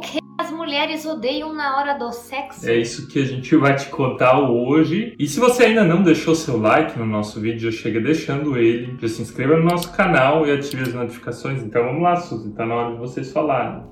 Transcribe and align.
O 0.00 0.02
que 0.02 0.18
as 0.38 0.50
mulheres 0.50 1.04
odeiam 1.04 1.52
na 1.52 1.76
hora 1.76 1.92
do 1.92 2.10
sexo? 2.10 2.66
É 2.66 2.74
isso 2.74 3.06
que 3.06 3.20
a 3.20 3.24
gente 3.26 3.54
vai 3.54 3.76
te 3.76 3.90
contar 3.90 4.40
hoje. 4.40 5.14
E 5.18 5.26
se 5.26 5.38
você 5.38 5.64
ainda 5.64 5.84
não 5.84 6.02
deixou 6.02 6.34
seu 6.34 6.58
like 6.58 6.98
no 6.98 7.04
nosso 7.04 7.38
vídeo, 7.38 7.70
já 7.70 7.82
chega 7.82 8.00
deixando 8.00 8.56
ele. 8.56 8.96
Já 8.98 9.08
se 9.08 9.20
inscreva 9.20 9.58
no 9.58 9.62
nosso 9.62 9.92
canal 9.92 10.46
e 10.46 10.52
ative 10.52 10.84
as 10.84 10.94
notificações. 10.94 11.62
Então 11.62 11.84
vamos 11.84 12.02
lá, 12.02 12.16
Suzy, 12.16 12.50
tá 12.54 12.64
na 12.64 12.76
hora 12.76 12.92
de 12.94 12.98
vocês 12.98 13.30
falarem. 13.30 13.82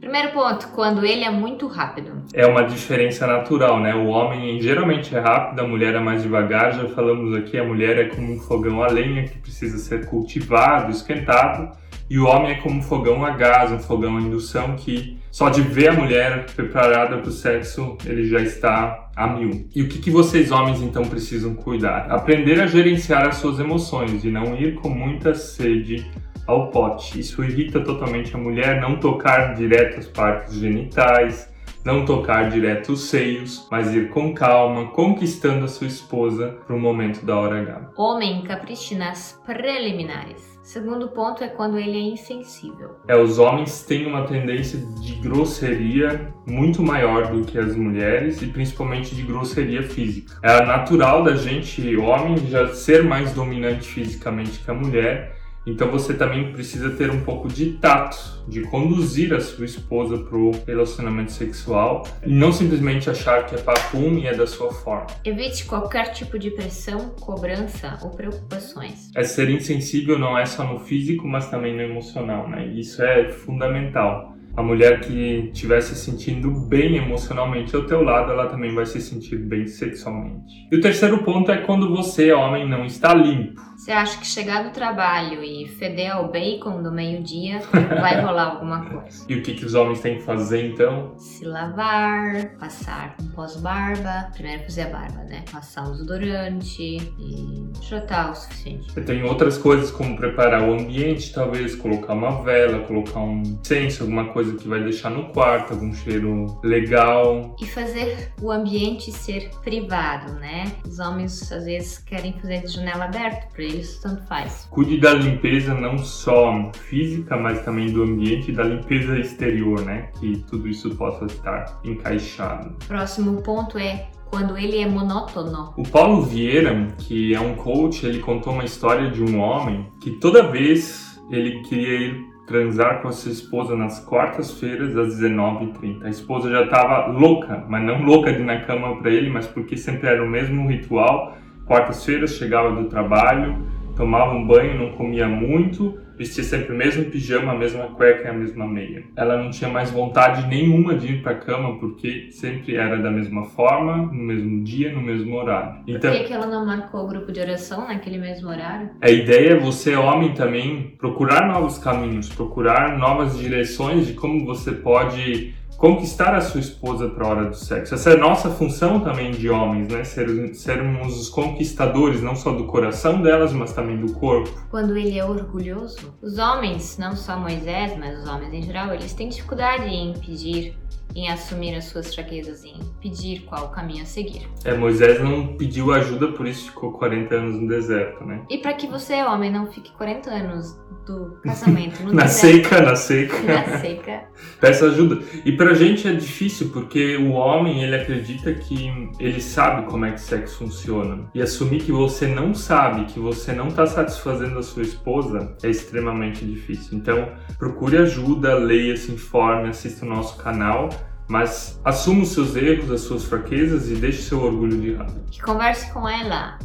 Primeiro 0.00 0.32
ponto, 0.32 0.68
quando 0.68 1.04
ele 1.04 1.24
é 1.24 1.30
muito 1.30 1.66
rápido. 1.66 2.22
É 2.32 2.46
uma 2.46 2.62
diferença 2.62 3.26
natural, 3.26 3.78
né? 3.78 3.94
O 3.94 4.06
homem 4.06 4.58
geralmente 4.62 5.14
é 5.14 5.20
rápido, 5.20 5.60
a 5.60 5.68
mulher 5.68 5.94
é 5.94 6.00
mais 6.00 6.22
devagar. 6.22 6.72
Já 6.72 6.88
falamos 6.88 7.36
aqui, 7.36 7.58
a 7.58 7.64
mulher 7.64 7.98
é 7.98 8.04
como 8.06 8.32
um 8.32 8.40
fogão 8.40 8.82
a 8.82 8.86
lenha 8.86 9.24
que 9.24 9.36
precisa 9.36 9.76
ser 9.76 10.06
cultivado, 10.06 10.90
esquentado. 10.90 11.76
E 12.10 12.18
o 12.18 12.26
homem 12.26 12.52
é 12.52 12.54
como 12.56 12.78
um 12.78 12.82
fogão 12.82 13.24
a 13.24 13.30
gás, 13.30 13.70
um 13.70 13.78
fogão 13.78 14.16
a 14.16 14.20
indução 14.20 14.76
que 14.76 15.18
só 15.30 15.50
de 15.50 15.60
ver 15.60 15.90
a 15.90 15.92
mulher 15.92 16.46
preparada 16.54 17.18
para 17.18 17.28
o 17.28 17.32
sexo, 17.32 17.96
ele 18.04 18.28
já 18.28 18.40
está 18.40 19.10
a 19.14 19.26
mil. 19.26 19.68
E 19.74 19.82
o 19.82 19.88
que, 19.88 19.98
que 19.98 20.10
vocês 20.10 20.50
homens 20.50 20.80
então 20.80 21.04
precisam 21.04 21.54
cuidar? 21.54 22.10
Aprender 22.10 22.60
a 22.60 22.66
gerenciar 22.66 23.26
as 23.26 23.36
suas 23.36 23.60
emoções 23.60 24.24
e 24.24 24.30
não 24.30 24.56
ir 24.56 24.76
com 24.76 24.88
muita 24.88 25.34
sede 25.34 26.06
ao 26.46 26.70
pote. 26.70 27.20
Isso 27.20 27.44
irrita 27.44 27.80
totalmente 27.80 28.34
a 28.34 28.38
mulher, 28.38 28.80
não 28.80 28.96
tocar 28.96 29.54
direto 29.54 29.98
as 29.98 30.06
partes 30.06 30.54
genitais, 30.54 31.52
não 31.84 32.04
tocar 32.04 32.50
direto 32.50 32.92
os 32.92 33.08
seios, 33.08 33.66
mas 33.70 33.94
ir 33.94 34.10
com 34.10 34.34
calma, 34.34 34.90
conquistando 34.90 35.64
a 35.64 35.68
sua 35.68 35.86
esposa 35.86 36.58
para 36.66 36.76
o 36.76 36.80
momento 36.80 37.24
da 37.24 37.36
hora 37.36 37.60
H. 37.60 37.90
Homem 37.96 38.42
capriche 38.42 38.94
nas 38.94 39.40
preliminares. 39.46 40.58
Segundo 40.68 41.08
ponto 41.08 41.42
é 41.42 41.48
quando 41.48 41.78
ele 41.78 41.96
é 41.96 42.12
insensível. 42.12 42.96
É, 43.08 43.16
os 43.16 43.38
homens 43.38 43.84
têm 43.84 44.06
uma 44.06 44.26
tendência 44.26 44.78
de 45.00 45.14
grosseria 45.14 46.34
muito 46.46 46.82
maior 46.82 47.28
do 47.28 47.42
que 47.42 47.58
as 47.58 47.74
mulheres 47.74 48.42
e 48.42 48.48
principalmente 48.48 49.14
de 49.14 49.22
grosseria 49.22 49.82
física. 49.82 50.34
É 50.42 50.62
natural 50.66 51.24
da 51.24 51.36
gente, 51.36 51.96
homem, 51.96 52.36
já 52.48 52.68
ser 52.74 53.02
mais 53.02 53.32
dominante 53.32 53.88
fisicamente 53.88 54.58
que 54.58 54.70
a 54.70 54.74
mulher 54.74 55.37
então 55.66 55.90
você 55.90 56.14
também 56.14 56.52
precisa 56.52 56.90
ter 56.90 57.10
um 57.10 57.20
pouco 57.20 57.48
de 57.48 57.72
tato, 57.74 58.16
de 58.48 58.62
conduzir 58.62 59.34
a 59.34 59.40
sua 59.40 59.64
esposa 59.64 60.18
para 60.18 60.36
o 60.36 60.52
relacionamento 60.66 61.32
sexual 61.32 62.06
e 62.24 62.32
não 62.32 62.52
simplesmente 62.52 63.10
achar 63.10 63.46
que 63.46 63.54
é 63.54 63.58
papum 63.58 64.18
e 64.18 64.26
é 64.26 64.34
da 64.34 64.46
sua 64.46 64.72
forma. 64.72 65.06
Evite 65.24 65.66
qualquer 65.66 66.12
tipo 66.12 66.38
de 66.38 66.50
pressão, 66.50 67.10
cobrança 67.20 67.98
ou 68.02 68.10
preocupações. 68.10 69.10
É 69.14 69.24
ser 69.24 69.50
insensível 69.50 70.18
não 70.18 70.38
é 70.38 70.46
só 70.46 70.64
no 70.64 70.80
físico, 70.80 71.26
mas 71.26 71.50
também 71.50 71.74
no 71.74 71.82
emocional, 71.82 72.48
né? 72.48 72.66
Isso 72.66 73.02
é 73.02 73.28
fundamental 73.28 74.38
a 74.58 74.62
mulher 74.62 74.98
que 74.98 75.50
estiver 75.52 75.80
se 75.80 75.94
sentindo 75.94 76.50
bem 76.50 76.96
emocionalmente 76.96 77.76
ao 77.76 77.84
teu 77.84 78.02
lado, 78.02 78.32
ela 78.32 78.46
também 78.46 78.74
vai 78.74 78.84
se 78.86 79.00
sentir 79.00 79.36
bem 79.36 79.68
sexualmente. 79.68 80.66
E 80.68 80.74
o 80.74 80.80
terceiro 80.80 81.18
ponto 81.22 81.52
é 81.52 81.58
quando 81.58 81.94
você, 81.94 82.32
homem, 82.32 82.68
não 82.68 82.84
está 82.84 83.14
limpo. 83.14 83.67
Você 83.78 83.92
acha 83.92 84.18
que 84.18 84.26
chegar 84.26 84.64
do 84.64 84.70
trabalho 84.70 85.42
e 85.42 85.68
feder 85.68 86.10
ao 86.12 86.32
bacon 86.32 86.82
do 86.82 86.90
meio-dia 86.90 87.60
vai 88.00 88.20
rolar 88.20 88.50
alguma 88.54 88.84
coisa. 88.84 89.24
E 89.28 89.36
o 89.36 89.42
que, 89.42 89.54
que 89.54 89.64
os 89.64 89.72
homens 89.74 90.00
têm 90.00 90.16
que 90.16 90.24
fazer 90.24 90.72
então? 90.72 91.16
Se 91.16 91.44
lavar, 91.44 92.56
passar 92.58 93.14
um 93.22 93.28
pós-barba. 93.28 94.30
Primeiro 94.34 94.64
fazer 94.64 94.82
a 94.82 94.88
barba, 94.90 95.22
né? 95.22 95.44
Passar 95.52 95.84
um 95.84 95.92
desodorante 95.92 96.82
e 96.82 97.70
trotar 97.88 98.32
o 98.32 98.34
suficiente. 98.34 98.88
Eu 98.96 99.04
tenho 99.04 99.28
outras 99.28 99.56
coisas 99.56 99.92
como 99.92 100.16
preparar 100.16 100.68
o 100.68 100.72
ambiente, 100.72 101.32
talvez 101.32 101.76
colocar 101.76 102.14
uma 102.14 102.42
vela, 102.42 102.80
colocar 102.80 103.20
um 103.20 103.42
incenso, 103.42 104.02
alguma 104.02 104.32
coisa 104.32 104.56
que 104.56 104.66
vai 104.66 104.82
deixar 104.82 105.10
no 105.10 105.28
quarto, 105.32 105.74
algum 105.74 105.94
cheiro 105.94 106.60
legal. 106.64 107.54
E 107.62 107.66
fazer 107.66 108.32
o 108.42 108.50
ambiente 108.50 109.12
ser 109.12 109.50
privado, 109.62 110.32
né? 110.32 110.64
Os 110.84 110.98
homens 110.98 111.52
às 111.52 111.64
vezes 111.64 111.98
querem 111.98 112.32
fazer 112.32 112.62
de 112.62 112.72
janela 112.72 113.04
aberta, 113.04 113.46
para 113.54 113.67
eles 113.68 113.98
tanto 113.98 114.22
faz. 114.26 114.66
Cuide 114.70 114.98
da 114.98 115.12
limpeza 115.14 115.74
não 115.74 115.98
só 115.98 116.70
física, 116.88 117.36
mas 117.36 117.64
também 117.64 117.92
do 117.92 118.02
ambiente 118.02 118.50
e 118.50 118.54
da 118.54 118.64
limpeza 118.64 119.18
exterior, 119.18 119.84
né? 119.84 120.10
Que 120.18 120.38
tudo 120.48 120.68
isso 120.68 120.94
possa 120.96 121.26
estar 121.26 121.80
encaixado. 121.84 122.74
Próximo 122.86 123.42
ponto 123.42 123.78
é 123.78 124.08
quando 124.30 124.56
ele 124.58 124.78
é 124.78 124.86
monótono. 124.86 125.72
O 125.76 125.82
Paulo 125.82 126.22
Vieira, 126.22 126.88
que 126.98 127.34
é 127.34 127.40
um 127.40 127.54
coach, 127.54 128.06
ele 128.06 128.20
contou 128.20 128.52
uma 128.52 128.64
história 128.64 129.10
de 129.10 129.22
um 129.22 129.40
homem 129.40 129.86
que 130.00 130.12
toda 130.12 130.50
vez 130.50 131.20
ele 131.30 131.62
queria 131.62 132.08
ir 132.08 132.28
transar 132.46 133.02
com 133.02 133.08
a 133.08 133.12
sua 133.12 133.30
esposa 133.30 133.76
nas 133.76 134.04
quartas-feiras 134.04 134.96
às 134.96 135.20
19h30. 135.20 136.02
A 136.04 136.08
esposa 136.08 136.50
já 136.50 136.64
estava 136.64 137.06
louca, 137.06 137.64
mas 137.68 137.84
não 137.84 138.02
louca 138.02 138.32
de 138.32 138.40
ir 138.40 138.44
na 138.44 138.60
cama 138.60 138.96
para 138.96 139.10
ele, 139.10 139.28
mas 139.28 139.46
porque 139.46 139.76
sempre 139.76 140.08
era 140.08 140.24
o 140.24 140.28
mesmo 140.28 140.66
ritual. 140.66 141.36
Quartas-feiras 141.68 142.34
chegava 142.36 142.72
do 142.72 142.88
trabalho, 142.88 143.58
tomava 143.94 144.32
um 144.32 144.46
banho, 144.46 144.78
não 144.78 144.92
comia 144.92 145.28
muito, 145.28 145.98
vestia 146.16 146.42
sempre 146.42 146.72
o 146.72 146.76
mesmo 146.76 147.04
pijama, 147.04 147.52
a 147.52 147.54
mesma 147.54 147.84
cueca 147.88 148.24
e 148.24 148.30
a 148.30 148.32
mesma 148.32 148.66
meia. 148.66 149.04
Ela 149.14 149.36
não 149.36 149.50
tinha 149.50 149.68
mais 149.68 149.90
vontade 149.90 150.46
nenhuma 150.48 150.94
de 150.94 151.12
ir 151.12 151.22
para 151.22 151.32
a 151.32 151.34
cama 151.34 151.78
porque 151.78 152.28
sempre 152.30 152.74
era 152.74 152.96
da 152.96 153.10
mesma 153.10 153.44
forma, 153.44 153.98
no 153.98 154.24
mesmo 154.24 154.64
dia, 154.64 154.92
no 154.92 155.00
mesmo 155.02 155.36
horário. 155.36 155.80
Então, 155.86 156.10
Por 156.10 156.20
que, 156.20 156.26
que 156.26 156.32
ela 156.32 156.46
não 156.46 156.64
marcou 156.64 157.04
o 157.04 157.06
grupo 157.06 157.30
de 157.30 157.38
oração 157.38 157.86
naquele 157.86 158.18
mesmo 158.18 158.48
horário? 158.48 158.90
A 159.00 159.10
ideia 159.10 159.50
é 159.50 159.60
você, 159.60 159.94
homem, 159.94 160.32
também 160.32 160.94
procurar 160.98 161.46
novos 161.46 161.78
caminhos, 161.78 162.28
procurar 162.28 162.98
novas 162.98 163.38
direções 163.38 164.06
de 164.06 164.14
como 164.14 164.46
você 164.46 164.72
pode 164.72 165.54
conquistar 165.78 166.34
a 166.34 166.40
sua 166.40 166.58
esposa 166.58 167.08
para 167.08 167.24
a 167.24 167.30
hora 167.30 167.44
do 167.48 167.54
sexo. 167.56 167.94
Essa 167.94 168.10
é 168.10 168.16
nossa 168.16 168.50
função 168.50 169.00
também 169.00 169.30
de 169.30 169.48
homens, 169.48 169.88
né? 169.88 170.02
Ser, 170.02 170.54
sermos 170.54 171.18
os 171.18 171.30
conquistadores 171.30 172.20
não 172.20 172.34
só 172.34 172.52
do 172.52 172.66
coração 172.66 173.22
delas, 173.22 173.52
mas 173.52 173.72
também 173.72 173.96
do 173.96 174.12
corpo. 174.14 174.50
Quando 174.70 174.96
ele 174.96 175.16
é 175.16 175.24
orgulhoso, 175.24 176.12
os 176.20 176.36
homens, 176.36 176.98
não 176.98 177.14
só 177.14 177.38
Moisés, 177.38 177.96
mas 177.96 178.18
os 178.18 178.28
homens 178.28 178.52
em 178.52 178.62
geral, 178.62 178.92
eles 178.92 179.12
têm 179.12 179.28
dificuldade 179.28 179.86
em 179.86 180.12
pedir 180.14 180.76
em 181.14 181.28
assumir 181.30 181.74
as 181.74 181.84
suas 181.84 182.14
fraquezas, 182.14 182.64
em 182.64 182.78
pedir 183.00 183.40
qual 183.40 183.70
caminho 183.70 184.02
a 184.02 184.06
seguir. 184.06 184.48
É, 184.64 184.74
Moisés 184.74 185.20
não 185.22 185.56
pediu 185.56 185.92
ajuda, 185.92 186.28
por 186.28 186.46
isso 186.46 186.66
ficou 186.66 186.92
40 186.92 187.34
anos 187.34 187.60
no 187.60 187.68
deserto, 187.68 188.24
né? 188.24 188.42
E 188.48 188.58
para 188.58 188.74
que 188.74 188.86
você, 188.86 189.22
homem, 189.22 189.50
não 189.50 189.66
fique 189.66 189.92
40 189.92 190.30
anos 190.30 190.78
do 191.06 191.38
casamento 191.42 192.02
no 192.02 192.12
na 192.14 192.24
deserto, 192.24 192.68
seca, 192.68 192.82
na 192.82 192.96
seca. 192.96 193.42
Na 193.42 193.78
seca. 193.78 194.22
Peça 194.60 194.86
ajuda. 194.86 195.22
E 195.44 195.52
pra 195.52 195.74
gente 195.74 196.06
é 196.06 196.12
difícil, 196.12 196.68
porque 196.70 197.16
o 197.16 197.32
homem, 197.32 197.82
ele 197.82 197.96
acredita 197.96 198.52
que 198.54 198.90
ele 199.18 199.40
sabe 199.40 199.86
como 199.86 200.04
é 200.04 200.12
que 200.12 200.20
sexo 200.20 200.58
funciona. 200.58 201.28
E 201.34 201.40
assumir 201.40 201.80
que 201.80 201.92
você 201.92 202.26
não 202.26 202.54
sabe, 202.54 203.06
que 203.06 203.18
você 203.18 203.52
não 203.52 203.68
tá 203.68 203.86
satisfazendo 203.86 204.58
a 204.58 204.62
sua 204.62 204.82
esposa, 204.82 205.56
é 205.62 205.68
extremamente 205.68 206.44
difícil. 206.44 206.96
Então, 206.96 207.32
procure 207.58 207.96
ajuda, 207.96 208.54
leia, 208.54 208.96
se 208.96 209.10
informe, 209.10 209.70
assista 209.70 210.04
o 210.04 210.08
nosso 210.08 210.36
canal 210.36 210.90
mas 211.28 211.78
assuma 211.84 212.22
os 212.22 212.30
seus 212.30 212.56
erros, 212.56 212.90
as 212.90 213.02
suas 213.02 213.24
fraquezas 213.24 213.90
e 213.90 213.94
deixe 213.94 214.22
seu 214.22 214.42
orgulho 214.42 214.80
de 214.80 214.92
lado. 214.94 215.20
E 215.30 215.40
converse 215.40 215.92
com 215.92 216.08
ela. 216.08 216.58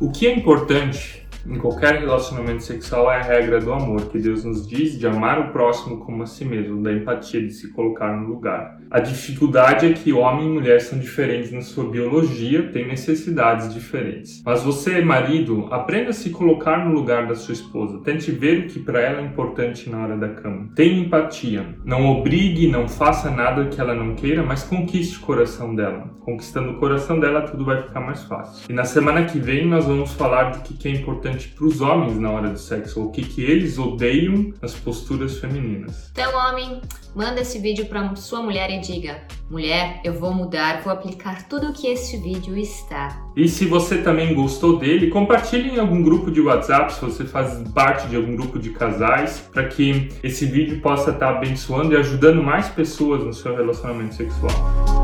O 0.00 0.10
que 0.10 0.26
é 0.26 0.34
importante 0.34 1.26
em 1.46 1.58
qualquer 1.58 2.00
relacionamento 2.00 2.62
sexual 2.62 3.10
é 3.10 3.16
a 3.16 3.22
regra 3.22 3.60
do 3.60 3.72
amor, 3.72 4.08
que 4.10 4.18
Deus 4.18 4.44
nos 4.44 4.66
diz 4.66 4.98
de 4.98 5.06
amar 5.06 5.38
o 5.40 5.52
próximo 5.52 5.98
como 5.98 6.22
a 6.22 6.26
si 6.26 6.44
mesmo, 6.44 6.82
da 6.82 6.92
empatia, 6.92 7.40
de 7.40 7.52
se 7.52 7.72
colocar 7.72 8.16
no 8.16 8.28
lugar. 8.28 8.78
A 8.90 9.00
dificuldade 9.00 9.86
é 9.86 9.92
que 9.92 10.12
homem 10.12 10.46
e 10.46 10.50
mulher 10.50 10.80
são 10.80 10.98
diferentes 10.98 11.52
na 11.52 11.60
sua 11.60 11.88
biologia, 11.88 12.70
têm 12.72 12.86
necessidades 12.86 13.72
diferentes. 13.72 14.42
Mas 14.44 14.62
você, 14.62 15.00
marido, 15.00 15.68
aprenda 15.70 16.10
a 16.10 16.12
se 16.12 16.30
colocar 16.30 16.84
no 16.84 16.92
lugar 16.92 17.26
da 17.26 17.34
sua 17.34 17.52
esposa. 17.52 18.00
Tente 18.02 18.30
ver 18.30 18.60
o 18.60 18.66
que 18.66 18.80
para 18.80 19.00
ela 19.00 19.20
é 19.20 19.24
importante 19.24 19.88
na 19.88 20.02
hora 20.02 20.16
da 20.16 20.28
cama. 20.28 20.68
Tenha 20.74 21.00
empatia. 21.00 21.74
Não 21.84 22.06
obrigue, 22.06 22.68
não 22.68 22.88
faça 22.88 23.30
nada 23.30 23.66
que 23.66 23.80
ela 23.80 23.94
não 23.94 24.14
queira, 24.14 24.42
mas 24.42 24.62
conquiste 24.64 25.18
o 25.18 25.20
coração 25.20 25.74
dela. 25.74 26.10
Conquistando 26.20 26.72
o 26.72 26.78
coração 26.78 27.18
dela, 27.18 27.42
tudo 27.42 27.64
vai 27.64 27.82
ficar 27.82 28.00
mais 28.00 28.22
fácil. 28.24 28.66
E 28.68 28.72
na 28.72 28.84
semana 28.84 29.24
que 29.24 29.38
vem 29.38 29.66
nós 29.66 29.86
vamos 29.86 30.12
falar 30.12 30.50
do 30.50 30.60
que 30.62 30.88
é 30.88 30.92
importante 30.92 31.29
importante 31.30 31.48
para 31.48 31.64
os 31.64 31.80
homens 31.80 32.18
na 32.18 32.30
hora 32.30 32.50
do 32.50 32.58
sexo, 32.58 33.00
ou 33.00 33.06
o 33.06 33.10
que, 33.10 33.22
que 33.22 33.42
eles 33.42 33.78
odeiam 33.78 34.52
nas 34.60 34.74
posturas 34.74 35.38
femininas. 35.38 36.10
Então, 36.12 36.32
homem, 36.36 36.80
manda 37.14 37.40
esse 37.40 37.58
vídeo 37.58 37.86
para 37.86 38.14
sua 38.16 38.42
mulher 38.42 38.70
e 38.70 38.80
diga: 38.80 39.22
mulher, 39.48 40.00
eu 40.04 40.14
vou 40.14 40.32
mudar, 40.32 40.82
vou 40.82 40.92
aplicar 40.92 41.48
tudo 41.48 41.68
o 41.68 41.72
que 41.72 41.86
este 41.86 42.16
vídeo 42.16 42.56
está. 42.56 43.20
E 43.36 43.48
se 43.48 43.64
você 43.66 43.98
também 43.98 44.34
gostou 44.34 44.78
dele, 44.78 45.08
compartilhe 45.08 45.70
em 45.70 45.78
algum 45.78 46.02
grupo 46.02 46.30
de 46.30 46.40
WhatsApp, 46.40 46.92
se 46.92 47.00
você 47.00 47.24
faz 47.24 47.62
parte 47.72 48.08
de 48.08 48.16
algum 48.16 48.36
grupo 48.36 48.58
de 48.58 48.70
casais, 48.70 49.40
para 49.52 49.68
que 49.68 50.08
esse 50.22 50.46
vídeo 50.46 50.80
possa 50.80 51.10
estar 51.10 51.36
abençoando 51.36 51.94
e 51.94 51.96
ajudando 51.96 52.42
mais 52.42 52.68
pessoas 52.68 53.22
no 53.24 53.32
seu 53.32 53.54
relacionamento 53.54 54.14
sexual. 54.14 54.99